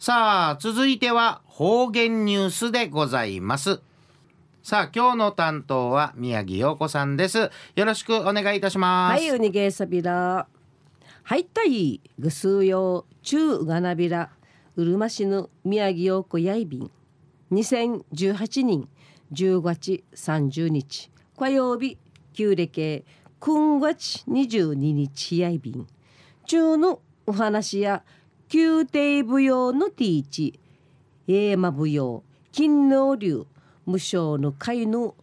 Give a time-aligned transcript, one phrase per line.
[0.00, 3.82] さあ続いては方言ニュースでございます
[4.62, 10.46] さあ今日の担当は宮城陽子さんですよろしくお願いいたしますはい、うにげさびら。
[11.22, 14.30] はいたい、ぐすうよう、ちゅうがなびら。
[14.74, 16.90] うるま市の宮城陽子やいびん。
[17.52, 18.88] 2018年
[19.34, 21.10] 10月30日。
[21.38, 21.98] 火曜日、
[22.32, 23.04] 旧暦、
[23.38, 25.86] 9月22日やいびん。
[26.46, 28.02] 中のお話や
[28.52, 30.58] 宮廷舞踊のティーチ。
[31.28, 33.46] 英馬舞踊、金能流、
[33.86, 35.14] 無償の会の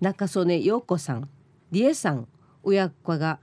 [0.00, 1.28] 中曽根陽子さん、
[1.70, 2.26] 理恵さん、
[2.64, 3.38] 親子が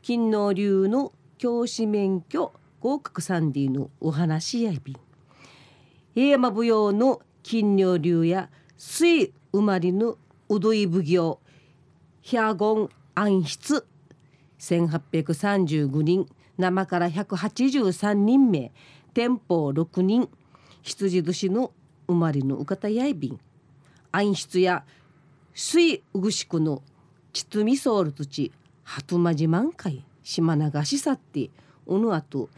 [0.00, 4.96] 金能流の教師免許合格サンディのお話やびん。
[6.14, 10.18] 平山舞踊の金能流や水生まれの
[10.48, 11.40] うどい奉行、
[12.22, 13.84] ヒャゴン暗筆、
[14.60, 16.28] 1835人、
[16.60, 18.72] 生から183人目、
[19.14, 20.28] 天保6人、
[20.82, 21.72] 羊年の
[22.06, 23.40] 生まれのうかたやいびん。
[24.12, 24.84] 暗筆や
[25.54, 26.82] 水うぐしくの
[27.32, 31.50] ちつみソール土はとまじ満開島流しさって
[31.86, 32.48] うぬあと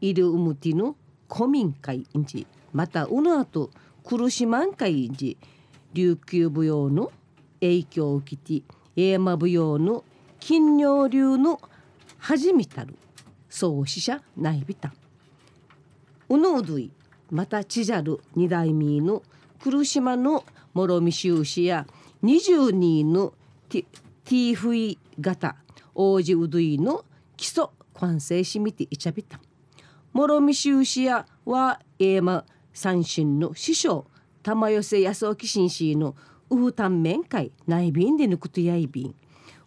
[0.00, 0.96] いるうむての
[1.30, 3.70] 古民会んじまたうぬあと
[4.04, 5.36] 苦し満開んじ
[5.92, 7.12] 琉球舞踊の
[7.60, 8.64] 影響を受けて
[8.96, 10.04] 英馬舞踊の
[10.40, 11.60] 金尿流の
[12.18, 12.96] 初めたる
[13.52, 14.94] 創始者ないびた。
[16.30, 16.90] うぬうどい
[17.30, 19.22] またちじゃる二代目の
[19.62, 21.86] 来島の諸見修士や
[22.24, 23.34] 22の
[23.68, 23.84] ティ
[24.24, 25.56] ティーフイ型
[25.94, 27.04] 王子うどいの
[27.36, 29.38] 基礎完成しみていちゃびた。
[30.14, 34.06] 諸見修士やはエーマ三神の師匠
[34.42, 36.16] 玉寄せ安沖紳士の
[36.48, 39.14] ウフタンメン会内便で抜くとやいびん。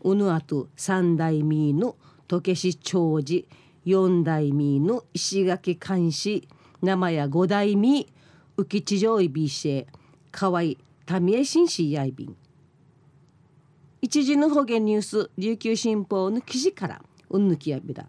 [0.02, 1.96] うぬあと三代目の
[2.28, 3.46] 時し長寿
[3.86, 6.48] 四代目の石垣監視
[6.82, 8.08] 生や五代目
[8.58, 9.88] 浮地上いびしえ
[10.32, 10.64] 河合
[11.22, 12.36] 民江紳士やいびん。
[14.02, 18.08] 一時の方言ニュース琉球新報の記事からうんぬきやびら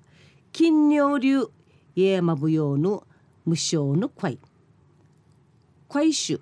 [0.51, 1.47] 金尿流
[1.95, 3.07] 家山舞踊の
[3.45, 4.39] 無償の会。
[5.89, 6.41] 会主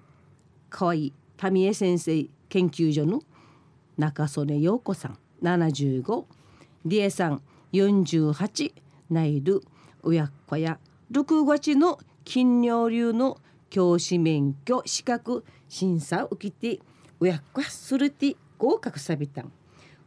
[0.70, 3.22] 河合民江先生研究所の
[3.98, 6.24] 中曽根陽子さん75
[6.84, 8.83] 理恵さん48
[9.14, 9.62] 内る
[10.02, 10.78] 親子や
[11.10, 13.38] 6月の金尿流の
[13.70, 16.82] 教師免許資格審査を受けて
[17.20, 19.52] 親子するて合格さびたん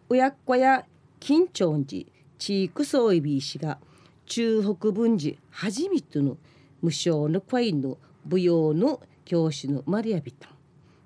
[0.10, 0.86] 親子や
[1.20, 2.06] 金長寺
[2.38, 3.80] 地域総意美氏が
[4.26, 6.38] 中北分寺初めての
[6.82, 7.98] 無償の会の
[8.30, 10.52] 舞踊の教師のマリアビタン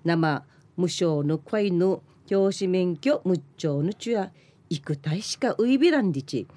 [0.03, 0.43] 生
[0.75, 4.31] 無償の会の教師免許無償の中や
[4.69, 6.47] 幾体しかウイビランディチ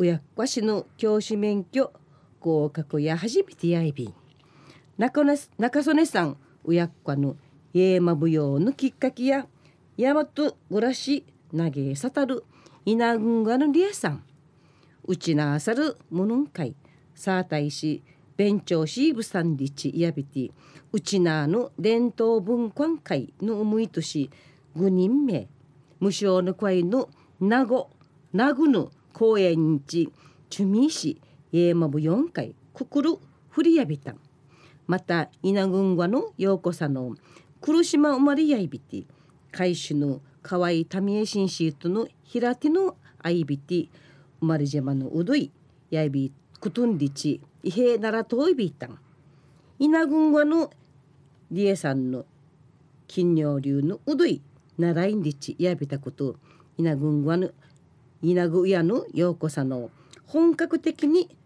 [0.00, 1.92] 親子しの教師免許
[2.38, 4.14] 合格や初めてやいびん。
[4.96, 7.36] 中中曽根さん親子の
[7.74, 9.46] 家馬舞踊のきっかけや
[9.96, 11.24] 大和暮らし
[11.56, 12.44] 投げさたる
[12.84, 14.22] 稲群がのりえさん。
[15.04, 16.76] うちなあさるものんかい
[17.16, 18.02] さあたいし
[18.36, 20.52] 弁長シーブさんりちやびて
[20.92, 24.30] うちなあの伝統文化会の思いとし
[24.76, 25.48] 5人目。
[25.98, 27.10] 無償の会の
[27.40, 27.90] 名護
[28.32, 30.12] 名護の公園地
[30.48, 31.20] チュミシ
[31.50, 33.16] 家馬舞4回くくる
[33.48, 34.20] ふりやびたん。
[34.86, 37.16] また稲群がの陽子さんの
[37.60, 39.02] 苦島生まれやいびて
[39.50, 40.70] 海主の河合
[41.00, 43.88] 民江紳士との平手のあいびて
[44.38, 45.50] 生まれ島のうどい
[45.90, 49.00] やいびくとんりち伊平ならといびたん。
[49.80, 50.70] 稲群がの
[51.50, 52.24] 理恵さんの
[53.08, 54.40] 金尿流のうどい
[54.78, 56.36] ならいんりちやびたこと
[56.76, 57.50] 稲群がの
[58.22, 59.90] 稲具屋の陽子さんの
[60.26, 61.36] 本格的に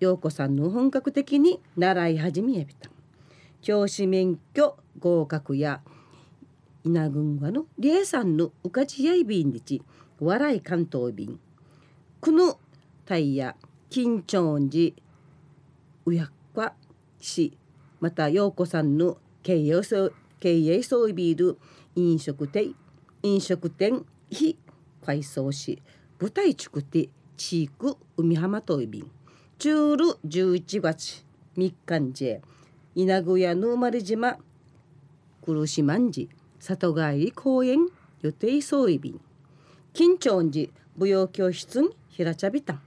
[0.00, 2.90] 陽子さんの本格的に習い始めやびた。
[3.60, 5.80] 教師免許合格や
[6.84, 9.82] 稲群がの理恵さんのうかちやいびんりち
[10.18, 11.38] 笑い関東便。
[12.20, 12.58] この
[13.06, 13.56] タイヤ
[13.88, 14.94] 金長寺
[16.06, 16.74] うやっか
[17.20, 17.56] し
[18.00, 21.58] また陽子さんの経営そう経営そうビール
[21.94, 22.74] 飲食店
[23.22, 24.58] 飲食店非
[25.04, 25.82] 改装し
[26.20, 29.10] 舞台作って地区海浜といびん
[29.58, 31.24] 中る11月
[31.56, 32.36] 3日んじ
[32.94, 34.36] 稲具屋の生まれ島
[35.44, 36.28] 黒島んじ
[36.58, 37.88] 里帰り公園
[38.20, 39.20] 予定総意便
[39.92, 42.80] 金長寺舞踊教室に平茶びたん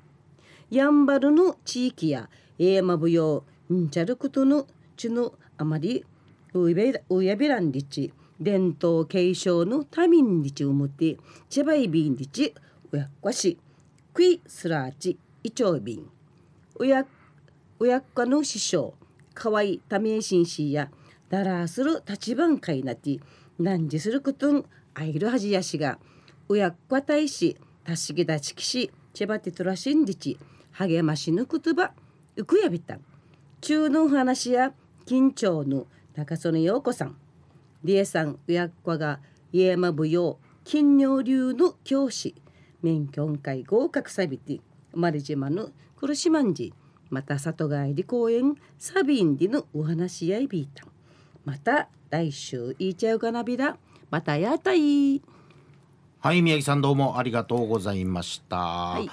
[0.70, 6.06] やんばるの地域や英馬舞踊んちゃることのちのあまり
[6.54, 11.18] うやびらんりち伝統継承のたみんりちをもって
[11.50, 12.54] ちばいびんりち
[12.92, 13.58] うやっこし
[14.14, 16.10] くいすらちいちょうびん
[16.80, 17.06] うや
[17.80, 18.94] 親子の師匠
[19.34, 20.90] 河合多名紳士や
[21.30, 23.20] ダラーする立番会なて
[23.60, 26.00] 何時することんあいるはじやしが
[26.48, 30.38] 親子大使たしぎだちきしちばてとらしんじち
[30.72, 31.92] 励ましぬ言葉
[32.38, 32.98] うくやびた。
[33.62, 34.74] 中の話や
[35.06, 37.16] 緊張の中曽根陽子さん。
[37.86, 39.20] 理恵さん親子が
[39.54, 42.34] 家間舞踊金尿流の教師。
[42.82, 44.60] 免許会合格さびて
[44.92, 46.74] 生まれ島の苦しまんじ。
[47.12, 48.56] また里帰り公園。
[48.80, 50.90] サビンディのお話やいびいたん
[51.46, 53.78] また来週いいちゃうかなびら
[54.10, 55.22] またやったい。
[56.20, 59.08] はい宮城さんどうもありがとうございました、い